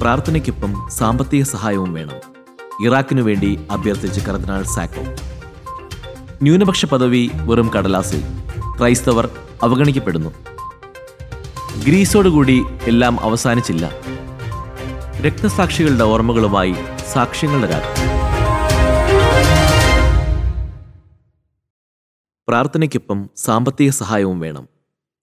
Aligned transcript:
പ്രാർത്ഥനയ്ക്കൊപ്പം 0.00 0.88
സാമ്പത്തിക 0.90 1.42
സഹായവും 1.42 1.92
വേണം. 1.92 2.16
ഇറാഖിനു 2.86 3.22
വേണ്ടി 3.22 3.66
അഭ്യർത്ഥിച്ച് 3.70 4.20
കർദിനാൾ 4.20 4.62
സാക്കോ. 4.62 5.02
ന്യൂനപക്ഷ 6.42 6.84
പദവി 6.84 7.30
വെറും 7.34 7.68
കടലാസിൽ. 7.68 8.22
ക്രൈസ്തവർ 8.78 9.30
അവഗണിക്കപ്പെടുന്നു. 9.62 10.30
ഗ്രീസോടുകൂടി 11.84 12.64
എല്ലാം 12.82 13.20
അവസാനിച്ചില്ല. 13.20 13.90
രക്തസാക്ഷികളുടെ 15.20 16.04
ഓർമ്മകളുമായി 16.04 16.74
സാക്ഷ്യങ്ങളുടെ 17.12 17.66
രാത്രി. 17.66 18.04
പ്രാർത്ഥനയ്ക്കൊപ്പം 22.48 23.30
സാമ്പത്തിക 23.36 23.90
സഹായവും 23.90 24.40
വേണം. 24.40 24.68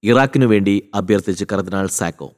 ഇറാഖിനു 0.04 0.46
വേണ്ടി 0.46 0.90
അഭ്യർത്ഥിച്ച് 0.96 1.46
കർദിനാൾ 1.52 1.88
സാക്കോ. 1.88 2.34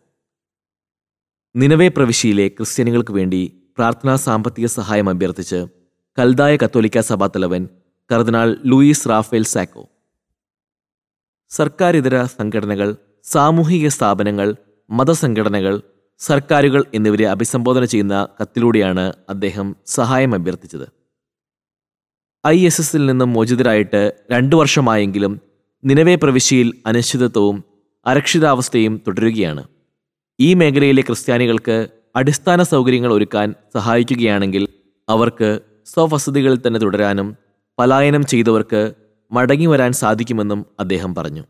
നിലവേ 1.56 1.88
പ്രവിശ്യയിലെ 1.88 2.48
ക്രിസ്ത്യാനികൾക്ക് 2.48 3.12
വേണ്ടി 3.12 3.72
പ്രാർത്ഥനാ 3.78 4.16
സാമ്പത്തിക 4.16 4.66
സഹായം 4.66 5.10
അഭ്യർത്ഥിച്ച് 5.10 5.66
കൽതായ 6.20 6.58
കത്തോലിക്ക 6.58 7.00
സഭാ 7.00 7.28
തലവൻ 7.28 7.68
കർദിനാൾ 8.12 8.58
ലൂയിസ് 8.66 9.10
റാഫേൽ 9.10 9.44
സാക്കോ. 9.44 9.90
സർക്കാരിതര 11.50 12.24
സംഘടനകൾ 12.24 12.96
സാമൂഹിക 13.24 13.88
സ്ഥാപനങ്ങൾ 13.88 14.56
മതസംഘടനകൾ 14.90 15.82
സർക്കാരുകൾ 16.20 16.86
എന്നിവരെ 16.94 17.28
അഭിസംബോധന 17.28 17.86
ചെയ്യുന്ന 17.86 18.28
കത്തിലൂടെയാണ് 18.42 19.14
അദ്ദേഹം 19.30 19.76
സഹായം 19.86 20.34
അഭ്യർത്ഥിച്ചത്. 20.34 20.88
ഐ 22.48 22.66
എസ് 22.66 22.82
എസിൽ 22.82 23.06
നിന്നും 23.06 23.34
മോചിതരായിട്ട് 23.34 24.14
രണ്ടു 24.32 24.56
വർഷമായെങ്കിലും 24.56 25.42
നിലവേ 25.84 26.16
പ്രവിശ്യയിൽ 26.16 26.74
അനിശ്ചിതത്വവും 26.86 27.64
അരക്ഷിതാവസ്ഥയും 28.06 29.02
തുടരുകയാണ്. 29.08 29.64
ഈ 30.42 30.54
മേഖലയിലെ 30.54 31.02
ക്രിസ്ത്യാനികൾക്ക് 31.02 31.88
അടിസ്ഥാന 32.16 32.64
സൗകര്യങ്ങൾ 32.64 33.14
ഒരുക്കാൻ 33.14 33.56
സഹായിക്കുകയാണെങ്കിൽ 33.74 34.68
അവർക്ക് 35.10 35.60
സ്വവസതികളിൽ 35.86 36.60
തന്നെ 36.68 36.80
തുടരാനും 36.80 37.38
പലായനം 37.80 38.26
ചെയ്തവർക്ക് 38.26 38.94
മടങ്ങി 39.32 39.66
വരാൻ 39.66 39.92
സാധിക്കുമെന്നും 39.92 40.66
അദ്ദേഹം 40.80 41.16
പറഞ്ഞു. 41.16 41.44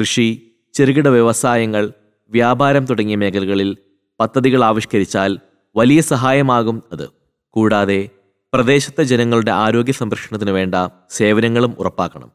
കൃഷി 0.00 0.42
ചെറുകിട 0.74 1.08
വ്യവസായങ്ങൾ 1.08 1.92
വ്യാപാരം 2.30 2.84
തുടങ്ങിയ 2.84 3.16
മേഖലകളിൽ 3.16 3.76
പദ്ധതികൾ 4.20 4.64
ആവിഷ്കരിച്ചാൽ 4.64 5.38
വലിയ 5.76 6.00
സഹായമാകും 6.00 6.82
അത്. 6.92 7.08
കൂടാതെ 7.50 8.08
പ്രദേശത്തെ 8.52 9.02
ജനങ്ങളുടെ 9.02 9.50
ആരോഗ്യ 9.50 9.92
സംരക്ഷണത്തിന് 9.92 10.50
വേണ്ട 10.50 10.74
സേവനങ്ങളും 11.10 11.74
ഉറപ്പാക്കണം. 11.78 12.32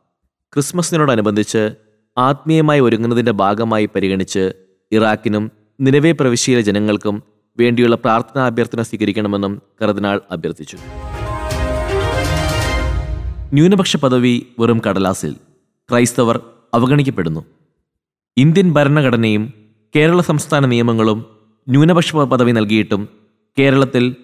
ക്രിസ്മസിനോടനുബന്ധിച്ച് 0.53 1.75
ആത്മീയമായി 2.17 2.79
ഒരുങ്ങുന്നതിന്റെ 2.79 3.31
ഭാഗമായി 3.31 3.85
പരിഗണിച്ച് 3.85 4.53
ഇറാഖിനും 4.93 5.51
നിലവേ 5.81 6.11
പ്രവിശ്യയിലെ 6.11 6.61
ജനങ്ങൾക്കും 6.61 7.23
വേണ്ടിയുള്ള 7.59 7.95
പ്രാർത്ഥനാ 7.95 8.45
അഭ്യർത്ഥന 8.45 8.81
സ്വീകരിക്കണമെന്നും 8.81 9.61
കർദിനാൾ 9.81 10.21
അഭ്യർത്ഥിച്ചു. 10.31 10.77
ന്യൂനപക്ഷ 13.53 13.97
പദവി 13.97 14.45
വെറും 14.59 14.81
കടലാസിൽ. 14.87 15.33
ക്രൈസ്തവർ 15.89 16.39
അവഗണിക്കപ്പെടുന്നു. 16.73 17.41
ഇന്ത്യൻ 18.37 18.73
ഭരണഘടനയും 18.73 19.53
കേരള 19.95 20.21
സംസ്ഥാന 20.21 20.65
നിയമങ്ങളും 20.65 21.25
ന്യൂനപക്ഷ 21.69 22.15
പദവി 22.15 22.51
നൽകിയിട്ടും 22.51 23.01
കേരളത്തിൽ 23.59 24.15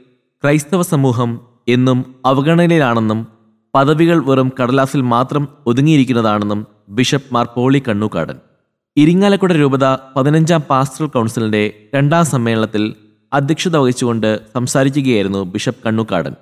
ക്രൈസ്തവ 0.44 0.82
സമൂഹം 0.82 1.40
എന്നും 1.68 2.00
അവഗണനയിലാണെന്നും 2.26 3.28
പദവികൾ 3.76 4.18
വെറും 4.24 4.52
കടലാസിൽ 4.60 5.02
മാത്രം 5.02 5.48
ഒതുങ്ങിയിരിക്കുന്നതാണെന്നും 5.68 6.68
ബിഷപ്പ് 6.90 7.34
മാർ 7.34 7.46
പോളി 7.56 7.84
കണ്ണൂക്കാടൻ. 7.88 8.38
ഇരിങ്ങാലക്കുട 9.00 9.52
രൂപത 9.52 9.86
പതിനഞ്ചാം 10.16 10.62
പാസ്റ്ററൽ 10.70 11.08
കൗൺസിലിന്റെ 11.08 11.62
രണ്ടാം 11.96 12.26
സമ്മേളനത്തിൽ 12.26 12.84
അധ്യക്ഷത 13.34 13.78
വഹിച്ചുകൊണ്ട് 13.78 14.40
സംസാരിക്കുകയായിരുന്നു 14.54 15.42
ബിഷപ്പ് 15.44 15.84
കണ്ണുക്കാടൻ. 15.86 16.34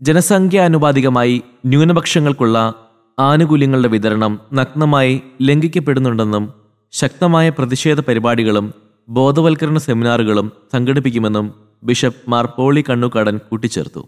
ജനസംഖ്യാനുപാതികമായി 0.00 1.42
ന്യൂനപക്ഷങ്ങൾക്കുള്ള 1.66 2.74
ആനുകൂല്യങ്ങളുടെ 3.18 3.88
വിതരണം 3.88 4.40
നഗ്നമായി 4.52 5.22
ലംഘിക്കപ്പെടുന്നുണ്ടെന്നും 5.42 6.52
ശക്തമായ 6.92 7.48
പ്രതിഷേധ 7.48 8.00
പരിപാടികളും 8.00 8.74
ബോധവൽക്കരണ 9.08 9.78
സെമിനാറുകളും 9.78 10.52
സംഘടിപ്പിക്കുമെന്നും 10.72 11.54
ബിഷപ്പ് 11.84 12.30
മാർ 12.30 12.46
പോളി 12.46 12.84
കണ്ണുക്കാടൻ 12.90 13.38
കൂട്ടിച്ചേർത്തു. 13.50 14.02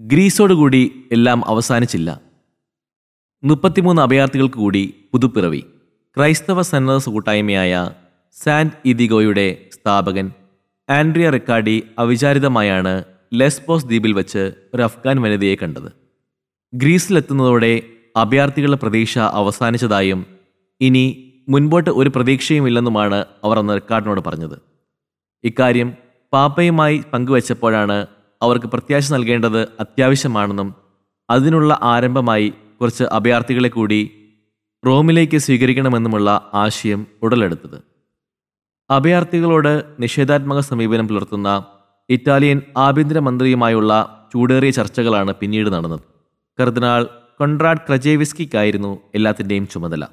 ഗ്രീസോടുകൂടി 0.00 0.82
എല്ലാം 1.12 1.42
അവസാനിച്ചില്ല. 1.46 2.25
മുപ്പത്തിമൂന്ന് 3.44 4.02
അഭയാർത്ഥികൾക്ക് 4.02 4.54
കൂടി 4.54 4.94
പുതുപ്പിറവി. 5.12 5.60
ക്രൈസ്തവ 6.16 6.62
സന്നദ്ധ 6.62 7.08
കൂട്ടായ്മയായ 7.08 7.90
സാന്റ് 8.42 8.72
ഇദിഗോയുടെ 8.84 9.68
സ്ഥാപകൻ 9.72 10.30
ആൻഡ്രിയ 10.90 11.30
റിക്കാർഡി 11.30 11.82
അവിചാരിതമായാണ് 11.98 13.04
ലെസ്ബോസ് 13.34 13.86
ദ്വീപിൽ 13.86 14.12
വച്ച് 14.12 14.52
ഒരു 14.74 14.82
അഫ്ഗാൻ 14.82 15.22
വനിതയെ 15.22 15.56
കണ്ടത്. 15.62 15.92
ഗ്രീസിലെത്തുന്നതോടെ 16.74 17.82
അഭയാർത്ഥികളുടെ 18.16 18.76
പ്രതീക്ഷ 18.76 19.18
അവസാനിച്ചതായും 19.18 20.26
ഇനി 20.80 21.32
മുൻപോട്ട് 21.48 21.90
ഒരു 21.90 22.08
പ്രതീക്ഷയുമില്ലെന്നുമാണ് 22.08 23.26
അവർ 23.44 23.58
അന്ന് 23.58 23.74
റിക്കാർഡിനോട് 23.74 24.20
പറഞ്ഞത്. 24.20 24.56
ഇക്കാര്യം 25.44 25.94
പാപ്പയുമായി 26.32 27.02
പങ്കുവച്ചപ്പോഴാണ് 27.12 28.06
അവർക്ക് 28.42 28.66
പ്രത്യാശ 28.66 29.12
നൽകേണ്ടത് 29.12 29.62
അത്യാവശ്യമാണെന്നും 29.80 30.74
അതിനുള്ള 31.30 31.78
ആരംഭമായി 31.82 32.52
കുറച്ച് 32.80 33.04
അഭയാർത്ഥികളെ 33.04 33.68
കൂടി 33.68 34.10
റോമിലേക്ക് 34.86 35.38
സ്വീകരിക്കണമെന്നുമുള്ള 35.38 36.50
ആശയം 36.54 37.06
ഉടലെടുത്തത്. 37.22 37.82
അഭയാർത്ഥികളോട് 38.90 39.84
നിഷേധാത്മക 40.00 40.60
സമീപനം 40.60 41.08
പുലർത്തുന്ന 41.08 41.64
ഇറ്റാലിയൻ 42.08 42.62
ആഭ്യന്തരമന്ത്രിയുമായുള്ള 42.76 43.92
ചൂടേറിയ 44.34 44.70
ചർച്ചകളാണ് 44.70 45.34
പിന്നീട് 45.34 45.70
നടന്നത്. 45.70 46.00
കർദിനാൾ 46.60 47.04
കൊൺറാഡ് 47.38 47.78
ക്രജേവിസ്കിക്കായിരുന്നു 47.88 48.98
എല്ലാത്തിന്റെയും 49.14 49.68
ചുമതല. 49.68 50.06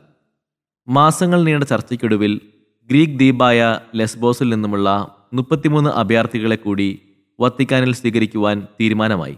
മാസങ്ങൾ 0.88 1.44
നീണ്ട 1.44 1.63
ചർച്ചയ്ക്കൊടുവിൽ 1.63 2.41
ഗ്രീക്ക് 2.90 3.13
ദ്വീപായ 3.13 3.79
ലെസ്ബോസിൽ 3.96 4.50
നിന്നുമുള്ള 4.50 5.16
മുപ്പത്തിമൂന്ന് 5.34 5.90
അഭയാർത്ഥികളെ 5.90 6.56
കൂടി 6.56 7.02
വത്തിക്കാനിൽ 7.40 7.94
സ്വീകരിക്കുവാൻ 7.94 8.68
തീരുമാനമായി. 8.81 9.38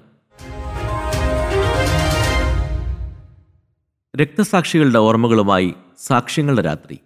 രക്തസാക്ഷികളുടെ 4.16 5.00
ഓർമ്മകളുമായി 5.00 5.74
സാക്ഷ്യങ്ങളുടെ 6.00 6.62
രാത്രി. 6.62 7.00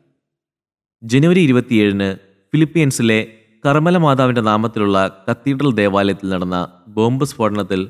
ജനുവരി 1.04 1.40
ഇരുപത്തിയേഴിന് 1.40 2.16
ഫിലിപ്പീൻസിലെ 2.54 3.28
കർമ്മല 3.66 3.98
മാതാവിന്റെ 3.98 4.42
നാമത്തിലുള്ള 4.42 5.26
കത്തീഡ്രൽ 5.30 5.72
ദേവാലയത്തിൽ 5.74 6.30
നടന്ന 6.30 6.68
ബോംബ് 6.88 7.26
സ്ഫോടനത്തിൽ 7.26 7.90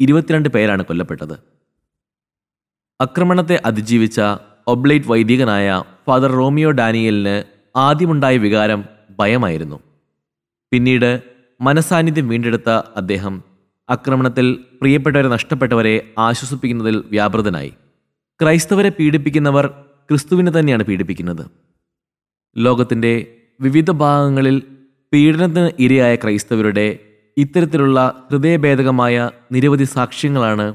ഇരുപത്തിരണ്ട് 0.00 0.48
പേരാണ് 0.48 0.84
കൊല്ലപ്പെട്ടത്. 0.84 1.36
ആക്രമണത്തെ 3.00 3.62
അതിജീവിച്ച 3.64 4.20
ഒബ്ലൈറ്റ് 4.66 5.08
വൈദികനായ 5.08 5.82
ഫാദർ 6.06 6.32
റോമിയോ 6.32 6.70
ഡാനിയലിന് 6.70 7.44
ആദ്യമുണ്ടായ 7.76 8.36
വികാരം 8.36 8.84
ഭയമായിരുന്നു. 9.18 9.80
പിന്നീട് 10.72 11.22
മനസാന്നിധ്യം 11.60 12.28
വീണ്ടെടുത്ത 12.28 12.70
അദ്ദേഹം 12.70 13.44
ആക്രമണത്തിൽ 13.90 14.58
പ്രിയപ്പെട്ടവരെ 14.80 15.28
നഷ്ടപ്പെട്ടവരെ 15.28 16.14
ആശ്വസിപ്പിക്കുന്നതിൽ 16.18 17.04
വ്യാപൃതനായി. 17.10 17.72
ക്രൈസ്തവരെ 18.40 18.88
പീഡിപ്പിക്കുന്നവർ 18.88 19.66
ക്രിസ്തുവിനെ 20.10 20.50
തന്നെയാണ് 20.58 20.84
പീഡിപ്പിക്കുന്നത്. 20.84 21.44
ലോകത്തിന്റെ 22.56 23.26
വിവിധ 23.60 23.90
ഭാഗങ്ങളിൽ 23.90 24.62
പീഡനത്തിന് 25.12 25.70
ഇരയായ 25.78 26.14
ക്രൈസ്തവരുടെ 26.14 26.98
ഇത്തരത്തിലുള്ള 27.36 28.26
ഹൃദയഭേദകമായ 28.30 29.30
നിരവധി 29.52 29.84
സാക്ഷ്യങ്ങളാണ് 29.84 30.74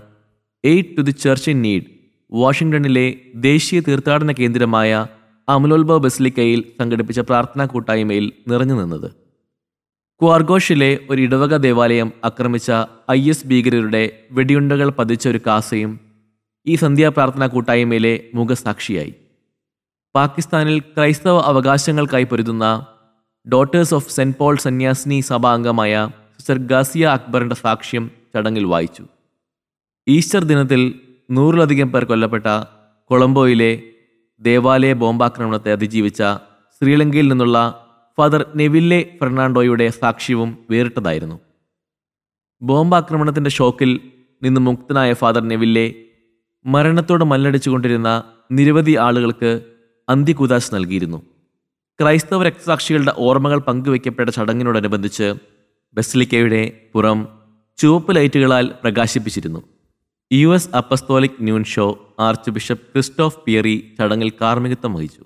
aid 0.63 0.97
to 0.97 1.01
the 1.01 1.11
church 1.11 1.49
in 1.49 1.61
need 1.61 1.85
വാഷിംഗ്ടണിലെ 2.31 3.15
ദേശീയ 3.35 3.79
തീർത്ഥാടന 3.79 4.31
കേന്ദ്രമായ 4.31 5.07
അമലോത്ഭവ 5.47 5.97
ബസ്ലിക്കയിൽ 5.97 6.63
സംഘടിപ്പിച്ച 6.79 7.19
പ്രാർത്ഥനാ 7.19 7.65
കൂട്ടായ്മയിൽ 7.65 8.31
നിറഞ്ഞു 8.47 8.73
നിന്നത്. 8.73 9.09
ക്വാർഗോഷിലെ 10.21 10.99
ഒരു 11.09 11.21
ഇടവക 11.21 11.57
ദേവാലയം 11.57 12.11
ആക്രമിച്ച 12.23 12.71
ഐ 13.11 13.29
എസ് 13.29 13.47
ഭീകരരുടെ 13.47 14.03
വെടിയുണ്ടകൾ 14.31 14.89
പതിച്ച 14.89 15.27
ഒരു 15.27 15.39
കാസയും 15.47 15.99
ഈ 16.67 16.75
സന്ധ്യാപ്രാർത്ഥന 16.75 17.45
കൂട്ടായ്മയിലെ 17.45 18.29
മുഖസാക്ഷിയായി. 18.35 19.13
പാകിസ്ഥാനിൽ 20.15 20.79
ക്രൈസ്തവ 20.79 21.41
അവകാശങ്ങൾക്കായി 21.41 22.23
പൊരുതുന്ന 22.23 22.85
ഡോട്ടേഴ്സ് 23.51 23.93
ഓഫ് 23.93 24.11
സെന്റ് 24.11 24.37
പോൾ 24.37 24.57
സന്യാസിനി 24.57 25.19
സഭാ 25.19 25.53
അംഗമായ 25.53 26.09
സിസ്റ്റർ 26.37 26.57
ഗാസിയ 26.57 27.05
അക്ബറിന്റെ 27.05 27.55
സാക്ഷ്യം 27.55 28.11
ചടങ്ങിൽ 28.33 28.63
വായിച്ചു. 28.63 29.03
ഈസ്റ്റർ 30.07 30.43
ദിനത്തിൽ 30.43 30.99
നൂറിലധികം 31.31 31.91
പേർ 31.91 32.03
കൊല്ലപ്പെട്ട 32.03 32.47
കൊളംബോയിലെ 33.09 33.83
ദേവാലയ 34.41 34.93
ബോംബാക്രമണത്തെ 34.93 35.71
അതിജീവിച്ച 35.71 36.23
ശ്രീലങ്കയിൽ 36.81 37.27
നിന്നുള്ള 37.27 37.85
ഫാദർ 38.17 38.45
നെവില്ലെ 38.55 39.17
ഫെർണാണ്ടോയുടെ 39.19 39.89
സാക്ഷ്യവും 39.89 40.57
വേറിട്ടതായിരുന്നു. 40.69 41.39
ബോംബാക്രമണത്തിന്റെ 42.61 43.49
ഷോക്കിൽ 43.49 43.99
നിന്ന് 44.43 44.61
മുക്തനായ 44.61 45.13
ഫാദർ 45.13 45.47
നെവില്ലെ 45.47 45.85
മരണത്തോട് 46.65 47.23
മല്ലടിച്ചുകൊണ്ടിരുന്ന 47.23 48.23
നിരവധി 48.51 48.95
ആളുകൾക്ക് 48.95 49.61
അന്ത്യകുദാശ് 50.09 50.75
നൽകിയിരുന്നു. 50.75 51.17
ക്രൈസ്തവ 52.01 52.43
രക്തസാക്ഷികളുടെ 52.43 53.13
ഓർമ്മകൾ 53.17 53.59
പങ്കുവയ്ക്കപ്പെട്ട 53.59 54.29
ചടങ്ങിനോടനുബന്ധിച്ച് 54.29 55.33
ബെസ്ലിക്കയുടെ 55.93 56.89
പുറം 56.93 57.27
ചുവപ്പ് 57.77 58.15
ലൈറ്റുകളാൽ 58.15 58.73
പ്രകാശിപ്പിച്ചിരുന്നു. 58.83 59.63
U 60.33 60.53
S 60.53 60.69
apostolic 60.75 61.41
nuncio 61.41 62.15
archbishop 62.51 62.87
Christophe 62.93 63.39
Pierre 63.45 63.95
ചടങ്ങിൽ 63.99 64.31
കാർമ്മികത്വം 64.41 64.93
വഹിച്ചു. 64.93 65.23